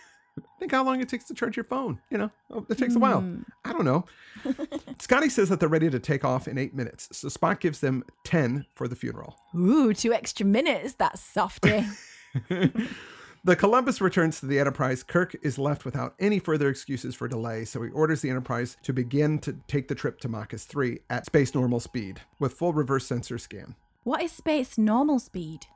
[0.60, 1.98] Think how long it takes to charge your phone.
[2.08, 3.20] You know, oh, it takes a while.
[3.20, 3.42] Hmm.
[3.64, 4.04] I don't know.
[5.00, 7.08] Scotty says that they're ready to take off in eight minutes.
[7.10, 9.36] So Spock gives them 10 for the funeral.
[9.56, 10.94] Ooh, two extra minutes.
[10.94, 11.84] That's softy.
[13.44, 15.04] The Columbus returns to the Enterprise.
[15.04, 18.92] Kirk is left without any further excuses for delay, so he orders the Enterprise to
[18.92, 23.06] begin to take the trip to Makus 3 at space normal speed with full reverse
[23.06, 23.76] sensor scan.
[24.06, 25.66] What is space normal speed?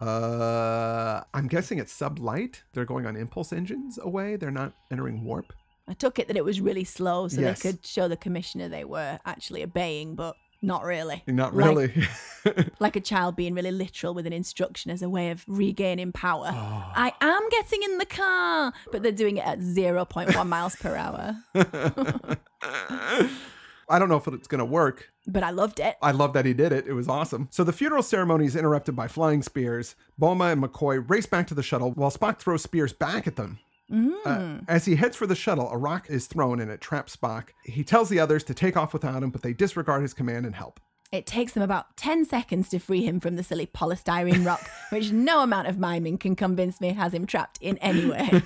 [0.00, 2.62] Uh, I'm guessing it's sublight.
[2.72, 4.36] They're going on impulse engines away.
[4.36, 5.52] They're not entering warp.
[5.86, 7.60] I took it that it was really slow so Yes.
[7.62, 11.22] they could show the commissioner they were actually obeying, but not really.
[11.26, 11.92] Not Like- really.
[12.80, 16.50] Like a child being really literal with an instruction as a way of regaining power.
[16.52, 16.92] Oh.
[16.96, 21.36] I am getting in the car, but they're doing it at 0.1 miles per hour.
[23.92, 25.12] I don't know if it's going to work.
[25.26, 25.96] But I loved it.
[26.00, 26.86] I love that he did it.
[26.86, 27.48] It was awesome.
[27.50, 29.94] So the funeral ceremony is interrupted by flying spears.
[30.18, 33.58] Boma and McCoy race back to the shuttle while Spock throws spears back at them.
[34.24, 37.48] Uh, as he heads for the shuttle, a rock is thrown and it traps Spock.
[37.64, 40.54] He tells the others to take off without him, but they disregard his command and
[40.54, 40.80] help.
[41.12, 45.12] It takes them about 10 seconds to free him from the silly polystyrene rock, which
[45.12, 48.42] no amount of miming can convince me has him trapped in any way.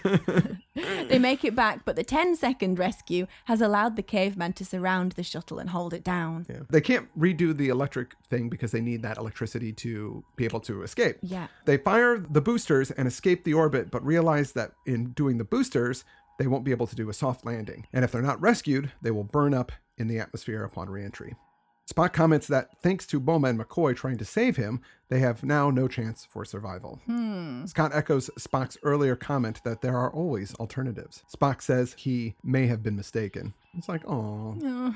[1.09, 5.13] they make it back, but the 10 second rescue has allowed the caveman to surround
[5.13, 6.45] the shuttle and hold it down.
[6.49, 6.63] Yeah.
[6.69, 10.83] They can't redo the electric thing because they need that electricity to be able to
[10.83, 11.19] escape.
[11.23, 11.47] Yeah.
[11.67, 16.05] They fire the boosters and escape the orbit, but realize that in doing the boosters,
[16.41, 17.87] they won't be able to do a soft landing.
[17.93, 21.37] And if they're not rescued, they will burn up in the atmosphere upon reentry.
[21.91, 25.71] Spock comments that thanks to Boma and McCoy trying to save him, they have now
[25.71, 27.01] no chance for survival.
[27.07, 27.65] Hmm.
[27.67, 31.23] Scott echoes Spock's earlier comment that there are always alternatives.
[31.33, 33.55] Spock says he may have been mistaken.
[33.79, 34.57] It's like, oh,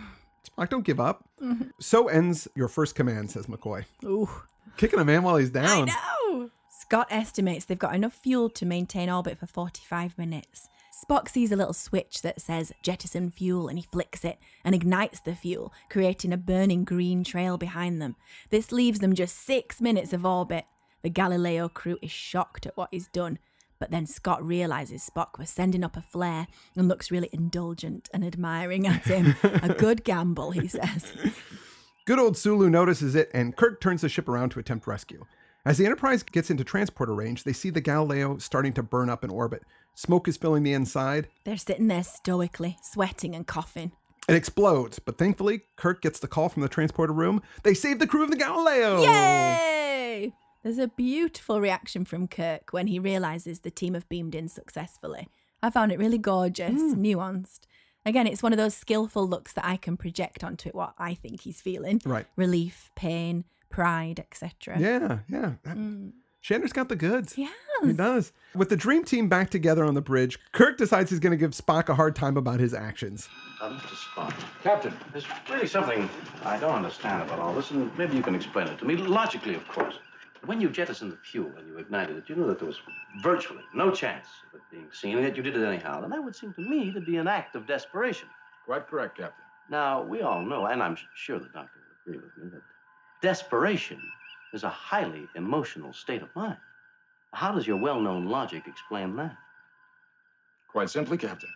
[0.50, 1.24] Spock, don't give up.
[1.80, 3.84] So ends your first command, says McCoy.
[4.04, 4.28] Ooh.
[4.76, 5.86] Kicking a man while he's down.
[5.86, 6.50] No!
[6.68, 10.68] Scott estimates they've got enough fuel to maintain orbit for 45 minutes.
[11.00, 15.20] Spock sees a little switch that says jettison fuel and he flicks it and ignites
[15.20, 18.16] the fuel, creating a burning green trail behind them.
[18.50, 20.66] This leaves them just six minutes of orbit.
[21.02, 23.38] The Galileo crew is shocked at what he's done,
[23.78, 28.22] but then Scott realizes Spock was sending up a flare and looks really indulgent and
[28.22, 29.36] admiring at him.
[29.42, 31.14] a good gamble, he says.
[32.04, 35.24] Good old Sulu notices it, and Kirk turns the ship around to attempt rescue.
[35.64, 39.24] As the Enterprise gets into transporter range, they see the Galileo starting to burn up
[39.24, 39.62] in orbit.
[40.00, 41.28] Smoke is filling the inside.
[41.44, 43.92] They're sitting there stoically, sweating and coughing.
[44.30, 47.42] It explodes, but thankfully, Kirk gets the call from the transporter room.
[47.64, 49.02] They saved the crew of the Galileo!
[49.02, 50.32] Yay!
[50.62, 55.28] There's a beautiful reaction from Kirk when he realizes the team have beamed in successfully.
[55.62, 56.94] I found it really gorgeous, mm.
[56.94, 57.66] nuanced.
[58.06, 61.12] Again, it's one of those skillful looks that I can project onto it what I
[61.12, 62.00] think he's feeling.
[62.06, 62.24] Right.
[62.36, 64.80] Relief, pain, pride, etc.
[64.80, 65.52] Yeah, yeah.
[65.66, 66.12] Mm.
[66.12, 67.36] That- Shatner's got the goods.
[67.82, 67.90] Yes.
[67.90, 68.32] He does.
[68.54, 71.52] With the dream team back together on the bridge, Kirk decides he's going to give
[71.52, 73.28] Spock a hard time about his actions.
[73.60, 73.94] Uh, Mr.
[73.94, 74.34] Spock.
[74.62, 76.08] Captain, there's really something
[76.44, 78.96] I don't understand about all this, and maybe you can explain it to me.
[78.96, 79.98] Logically, of course.
[80.46, 82.80] When you jettisoned the fuel and you ignited it, you knew that there was
[83.22, 86.02] virtually no chance of it being seen, and yet you did it anyhow.
[86.02, 88.26] And that would seem to me to be an act of desperation.
[88.64, 89.44] Quite correct, Captain.
[89.68, 92.62] Now, we all know, and I'm sure the doctor would agree with me, that
[93.20, 94.00] desperation
[94.54, 96.56] is a highly emotional state of mind.
[97.32, 99.36] How does your well known logic explain that?
[100.68, 101.52] Quite simply, Captain.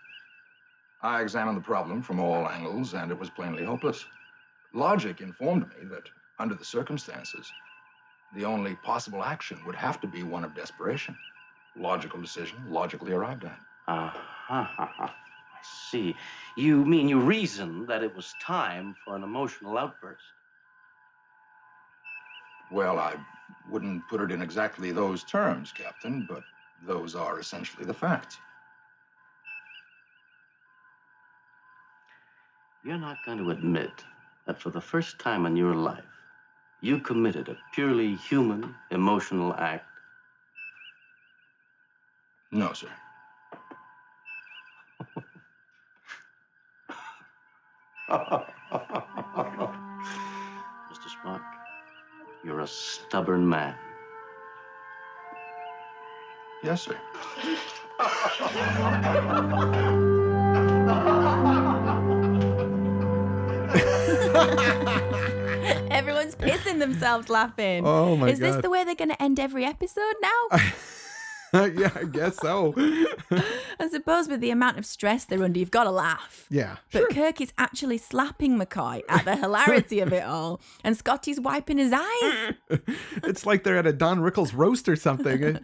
[1.00, 4.06] I examined the problem from all angles, and it was plainly hopeless.
[4.72, 6.08] Logic informed me that,
[6.38, 7.54] under the circumstances,
[8.32, 11.16] the only possible action would have to be one of desperation.
[11.76, 13.60] Logical decision, logically arrived at.
[13.86, 14.66] Uh-huh.
[15.08, 15.10] I
[15.62, 16.16] see.
[16.56, 20.24] You mean you reasoned that it was time for an emotional outburst?
[22.70, 23.16] Well, I
[23.66, 26.44] wouldn't put it in exactly those terms, Captain, but
[26.82, 28.38] those are essentially the facts.
[32.82, 34.04] You're not going to admit
[34.46, 36.04] that for the first time in your life,
[36.80, 40.00] you committed a purely human, emotional act.
[42.52, 42.90] No, sir.
[52.44, 52.46] Mr.
[52.46, 53.74] Spock, you're a stubborn man.
[56.62, 56.98] Yes, sir.
[65.90, 67.86] Everyone's pissing themselves laughing.
[67.86, 70.58] Oh my Is this the way they're going to end every episode now?
[71.78, 72.74] yeah, I guess so.
[73.78, 76.46] I suppose with the amount of stress they're under, you've got to laugh.
[76.50, 77.08] Yeah, But sure.
[77.10, 81.92] Kirk is actually slapping McCoy at the hilarity of it all, and Scotty's wiping his
[81.92, 82.54] eyes.
[83.22, 85.58] It's like they're at a Don Rickles roast or something.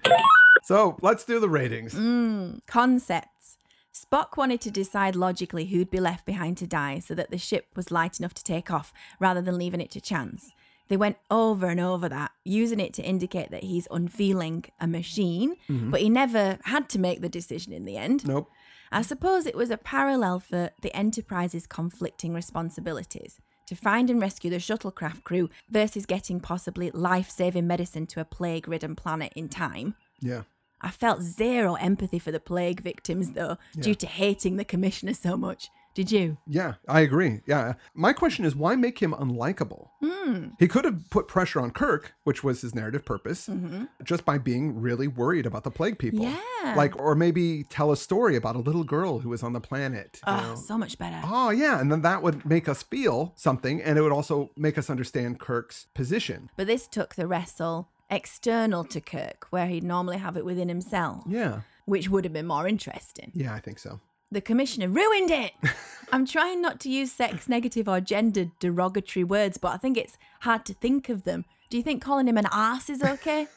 [0.64, 1.94] So let's do the ratings.
[1.94, 3.56] Mm, concepts.
[3.92, 7.66] Spock wanted to decide logically who'd be left behind to die so that the ship
[7.76, 10.52] was light enough to take off rather than leaving it to chance.
[10.90, 15.54] They went over and over that, using it to indicate that he's unfeeling a machine,
[15.68, 15.92] mm-hmm.
[15.92, 18.26] but he never had to make the decision in the end.
[18.26, 18.50] Nope.
[18.90, 24.50] I suppose it was a parallel for the Enterprise's conflicting responsibilities to find and rescue
[24.50, 29.48] the shuttlecraft crew versus getting possibly life saving medicine to a plague ridden planet in
[29.48, 29.94] time.
[30.20, 30.42] Yeah.
[30.80, 35.36] I felt zero empathy for the plague victims, though, due to hating the commissioner so
[35.36, 35.68] much.
[36.00, 36.38] Did you?
[36.48, 37.40] Yeah, I agree.
[37.46, 37.74] Yeah.
[37.92, 39.88] My question is why make him unlikable?
[40.02, 40.46] Hmm.
[40.58, 43.84] He could have put pressure on Kirk, which was his narrative purpose, mm-hmm.
[44.02, 46.20] just by being really worried about the plague people.
[46.24, 46.74] Yeah.
[46.74, 50.20] Like, or maybe tell a story about a little girl who was on the planet.
[50.26, 50.54] you Oh, know.
[50.54, 51.20] so much better.
[51.22, 51.78] Oh, yeah.
[51.78, 55.38] And then that would make us feel something, and it would also make us understand
[55.38, 56.48] Kirk's position.
[56.56, 61.24] But this took the wrestle external to Kirk, where he'd normally have it within himself,
[61.28, 61.60] Yeah.
[61.84, 63.32] which would have been more interesting.
[63.34, 64.00] Yeah, I think so.
[64.30, 65.52] The commissioner ruined it.
[66.12, 70.18] I'm trying not to use sex negative or gender derogatory words, but I think it's
[70.40, 71.44] hard to think of them.
[71.68, 73.46] Do you think calling him an ass is okay?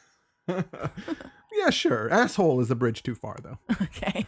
[1.54, 2.12] Yeah, sure.
[2.12, 3.58] Asshole is a bridge too far, though.
[3.82, 4.26] okay.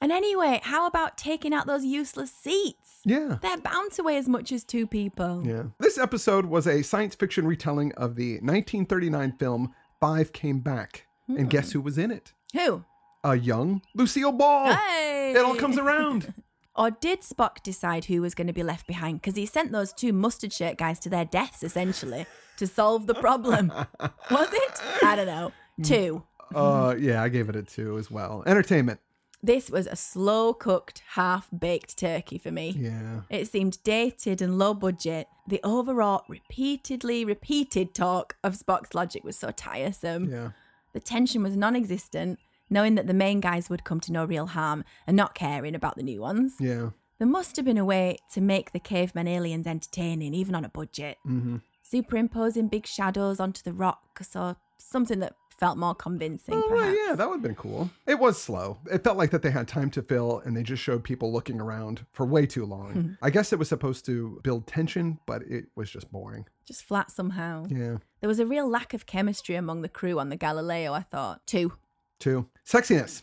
[0.00, 3.00] and anyway, how about taking out those useless seats?
[3.04, 3.38] Yeah.
[3.42, 5.42] They're bound to weigh as much as two people.
[5.46, 5.64] Yeah.
[5.78, 11.06] This episode was a science fiction retelling of the 1939 film Five Came Back.
[11.28, 11.48] And hmm.
[11.48, 12.32] guess who was in it?
[12.54, 12.84] Who?
[13.24, 14.74] A young Lucille Ball.
[14.74, 15.32] Hey!
[15.36, 16.34] It all comes around.
[16.74, 19.20] Or did Spock decide who was going to be left behind?
[19.20, 22.24] Because he sent those two mustard shirt guys to their deaths, essentially,
[22.56, 23.68] to solve the problem.
[24.30, 24.80] was it?
[25.04, 25.52] I don't know.
[25.82, 26.22] Two.
[26.54, 28.42] uh, yeah, I gave it a two as well.
[28.46, 29.00] Entertainment.
[29.42, 32.74] This was a slow cooked, half baked turkey for me.
[32.78, 33.22] Yeah.
[33.28, 35.26] It seemed dated and low budget.
[35.46, 40.30] The overall, repeatedly repeated talk of Spock's logic was so tiresome.
[40.30, 40.50] Yeah.
[40.94, 42.38] The tension was non existent,
[42.72, 45.96] knowing that the main guys would come to no real harm and not caring about
[45.96, 46.54] the new ones.
[46.58, 46.90] Yeah.
[47.18, 50.68] There must have been a way to make the cavemen aliens entertaining, even on a
[50.68, 51.18] budget.
[51.26, 51.58] Mm-hmm.
[51.84, 56.96] Superimposing big shadows onto the rocks or something that felt more convincing, Oh, perhaps.
[57.06, 57.90] yeah, that would have been cool.
[58.06, 58.78] It was slow.
[58.90, 61.60] It felt like that they had time to fill and they just showed people looking
[61.60, 63.16] around for way too long.
[63.22, 66.46] I guess it was supposed to build tension, but it was just boring.
[66.66, 67.66] Just flat somehow.
[67.68, 67.98] Yeah.
[68.20, 71.46] There was a real lack of chemistry among the crew on the Galileo, I thought.
[71.46, 71.74] Two.
[72.22, 72.46] Two.
[72.64, 73.22] Sexiness.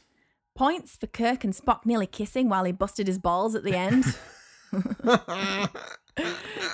[0.55, 4.03] Points for Kirk and Spock nearly kissing while he busted his balls at the end.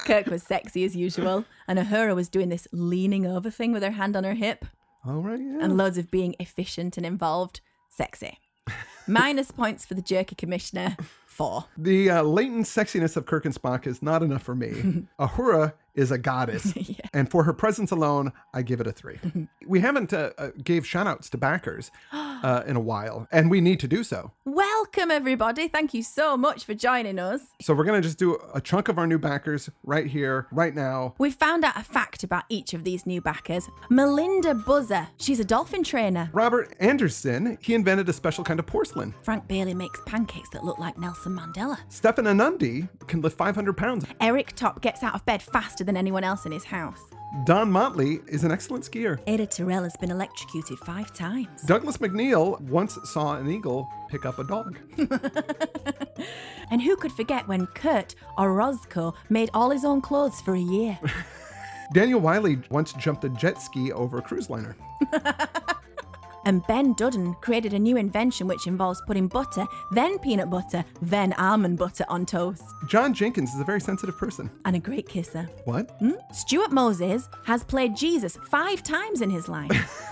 [0.06, 3.92] Kirk was sexy as usual, and Uhura was doing this leaning over thing with her
[3.92, 4.66] hand on her hip,
[5.06, 5.60] All right, yeah.
[5.62, 7.62] and loads of being efficient and involved.
[7.90, 8.40] Sexy.
[9.08, 10.98] Minus points for the jerky commissioner.
[11.28, 11.66] Four.
[11.78, 15.06] The uh, latent sexiness of Kirk and Spock is not enough for me.
[15.20, 16.74] Uhura is a goddess,
[17.14, 19.20] and for her presence alone, I give it a three.
[19.66, 23.80] we haven't uh, uh, gave shoutouts to backers uh, in a while, and we need
[23.80, 24.32] to do so.
[24.46, 25.68] Welcome, everybody.
[25.68, 27.42] Thank you so much for joining us.
[27.62, 31.16] So we're gonna just do a chunk of our new backers right here, right now.
[31.18, 33.70] We found out a fact about each of these new backers.
[33.90, 36.30] Melinda Buzzer, she's a dolphin trainer.
[36.34, 39.14] Robert Anderson, he invented a special kind of porcelain.
[39.24, 41.78] Frank Bailey makes pancakes that look like Nelson Mandela.
[41.90, 44.06] Stefan Anundi can lift 500 pounds.
[44.20, 47.00] Eric Top gets out of bed faster than anyone else in his house.
[47.46, 49.20] Don Motley is an excellent skier.
[49.28, 51.62] Ada Terrell has been electrocuted five times.
[51.64, 54.78] Douglas McNeil once saw an eagle pick up a dog.
[56.72, 60.98] And who could forget when Kurt Orozco made all his own clothes for a year?
[61.94, 64.76] Daniel Wiley once jumped a jet ski over a cruise liner.
[66.46, 71.34] And Ben Dudden created a new invention which involves putting butter, then peanut butter, then
[71.34, 72.64] almond butter on toast.
[72.88, 74.50] John Jenkins is a very sensitive person.
[74.64, 75.50] And a great kisser.
[75.66, 75.92] What?
[76.00, 76.14] Hmm?
[76.32, 80.02] Stuart Moses has played Jesus five times in his life.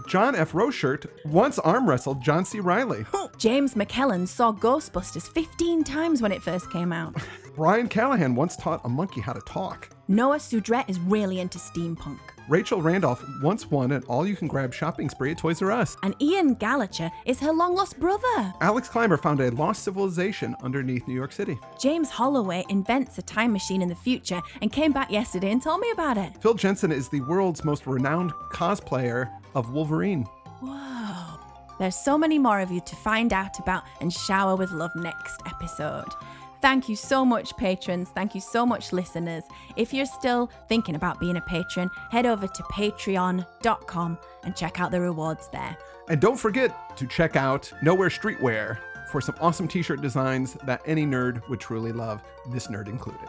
[0.08, 0.52] John F.
[0.52, 2.60] Rochert once arm wrestled John C.
[2.60, 3.04] Reilly.
[3.38, 7.14] James McKellen saw Ghostbusters 15 times when it first came out.
[7.58, 9.90] Brian Callahan once taught a monkey how to talk.
[10.06, 12.20] Noah Sudret is really into steampunk.
[12.48, 15.96] Rachel Randolph once won an all you can grab shopping spree at Toys R Us.
[16.04, 18.54] And Ian Gallacher is her long lost brother.
[18.60, 21.58] Alex Clymer found a lost civilization underneath New York City.
[21.80, 25.80] James Holloway invents a time machine in the future and came back yesterday and told
[25.80, 26.40] me about it.
[26.40, 30.22] Phil Jensen is the world's most renowned cosplayer of Wolverine.
[30.60, 31.40] Whoa.
[31.80, 35.40] There's so many more of you to find out about and shower with love next
[35.46, 36.12] episode.
[36.60, 38.08] Thank you so much, patrons.
[38.10, 39.44] Thank you so much, listeners.
[39.76, 44.90] If you're still thinking about being a patron, head over to patreon.com and check out
[44.90, 45.76] the rewards there.
[46.08, 48.78] And don't forget to check out Nowhere Streetwear
[49.10, 53.28] for some awesome t shirt designs that any nerd would truly love, this nerd included.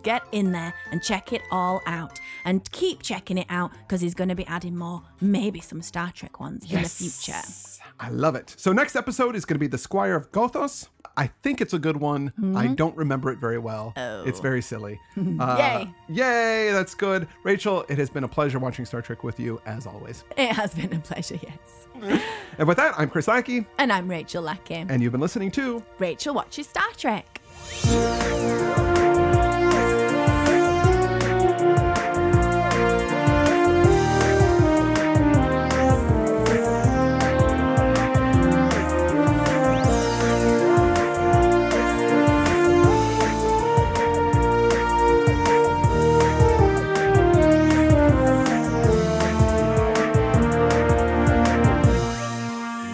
[0.02, 2.18] Get in there and check it all out.
[2.44, 6.10] And keep checking it out because he's going to be adding more, maybe some Star
[6.14, 7.40] Trek ones in the future.
[8.00, 8.54] I love it.
[8.58, 10.88] So, next episode is going to be The Squire of Gothos.
[11.16, 12.32] I think it's a good one.
[12.56, 13.92] I don't remember it very well.
[13.96, 14.24] Oh.
[14.24, 15.00] It's very silly.
[15.40, 15.94] Uh, Yay.
[16.08, 17.26] Yay, that's good.
[17.44, 20.24] Rachel, it has been a pleasure watching Star Trek with you, as always.
[20.36, 22.20] It has been a pleasure, yes.
[22.58, 24.74] And with that, I'm Chris Lackey, And I'm Rachel Lackey.
[24.88, 27.40] and you've been listening to Rachel watches Star Trek.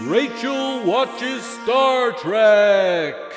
[0.07, 3.30] Rachel watches Star Trek.